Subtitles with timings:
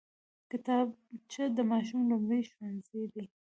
[0.51, 3.25] کتابچه د ماشوم لومړی ښوونځی دی